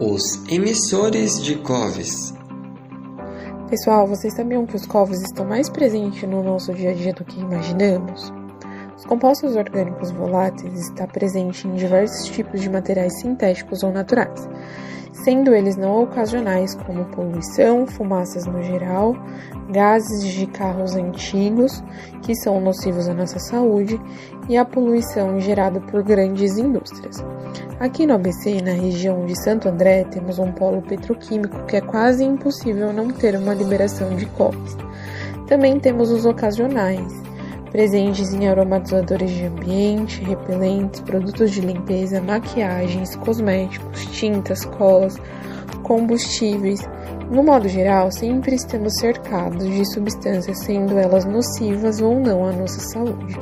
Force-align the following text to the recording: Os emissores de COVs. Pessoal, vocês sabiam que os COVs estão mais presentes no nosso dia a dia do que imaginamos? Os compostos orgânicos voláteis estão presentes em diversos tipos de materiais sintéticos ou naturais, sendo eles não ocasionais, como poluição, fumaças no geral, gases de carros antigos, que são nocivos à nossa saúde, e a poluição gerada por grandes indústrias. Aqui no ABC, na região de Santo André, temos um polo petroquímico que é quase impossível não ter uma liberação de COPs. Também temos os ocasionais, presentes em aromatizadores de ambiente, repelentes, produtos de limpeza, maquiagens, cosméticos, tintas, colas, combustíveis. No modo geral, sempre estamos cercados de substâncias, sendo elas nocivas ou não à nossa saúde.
Os 0.00 0.42
emissores 0.50 1.42
de 1.42 1.56
COVs. 1.56 2.34
Pessoal, 3.68 4.06
vocês 4.06 4.34
sabiam 4.34 4.64
que 4.64 4.74
os 4.74 4.86
COVs 4.86 5.20
estão 5.20 5.44
mais 5.44 5.68
presentes 5.68 6.28
no 6.28 6.42
nosso 6.42 6.72
dia 6.72 6.90
a 6.90 6.94
dia 6.94 7.12
do 7.12 7.24
que 7.24 7.38
imaginamos? 7.38 8.32
Os 8.96 9.04
compostos 9.04 9.54
orgânicos 9.54 10.10
voláteis 10.10 10.88
estão 10.88 11.06
presentes 11.06 11.64
em 11.64 11.74
diversos 11.74 12.26
tipos 12.28 12.60
de 12.60 12.70
materiais 12.70 13.20
sintéticos 13.20 13.82
ou 13.82 13.92
naturais, 13.92 14.48
sendo 15.24 15.54
eles 15.54 15.76
não 15.76 16.02
ocasionais, 16.02 16.74
como 16.74 17.04
poluição, 17.06 17.86
fumaças 17.86 18.46
no 18.46 18.62
geral, 18.62 19.14
gases 19.70 20.24
de 20.24 20.46
carros 20.46 20.96
antigos, 20.96 21.84
que 22.22 22.34
são 22.34 22.60
nocivos 22.60 23.08
à 23.08 23.14
nossa 23.14 23.38
saúde, 23.38 24.00
e 24.48 24.56
a 24.56 24.64
poluição 24.64 25.38
gerada 25.38 25.80
por 25.80 26.02
grandes 26.02 26.56
indústrias. 26.56 27.22
Aqui 27.80 28.06
no 28.06 28.14
ABC, 28.14 28.60
na 28.62 28.72
região 28.72 29.26
de 29.26 29.34
Santo 29.42 29.68
André, 29.68 30.04
temos 30.04 30.38
um 30.38 30.52
polo 30.52 30.82
petroquímico 30.82 31.64
que 31.66 31.76
é 31.76 31.80
quase 31.80 32.24
impossível 32.24 32.92
não 32.92 33.10
ter 33.10 33.34
uma 33.36 33.54
liberação 33.54 34.14
de 34.14 34.26
COPs. 34.26 34.76
Também 35.46 35.80
temos 35.80 36.10
os 36.10 36.24
ocasionais, 36.24 37.12
presentes 37.70 38.32
em 38.32 38.48
aromatizadores 38.48 39.30
de 39.30 39.44
ambiente, 39.46 40.22
repelentes, 40.22 41.00
produtos 41.00 41.50
de 41.50 41.60
limpeza, 41.60 42.20
maquiagens, 42.20 43.16
cosméticos, 43.16 44.06
tintas, 44.12 44.64
colas, 44.64 45.16
combustíveis. 45.82 46.80
No 47.30 47.42
modo 47.42 47.68
geral, 47.68 48.12
sempre 48.12 48.54
estamos 48.54 48.92
cercados 49.00 49.64
de 49.64 49.90
substâncias, 49.92 50.58
sendo 50.58 50.98
elas 50.98 51.24
nocivas 51.24 52.00
ou 52.00 52.20
não 52.20 52.44
à 52.44 52.52
nossa 52.52 52.80
saúde. 52.80 53.26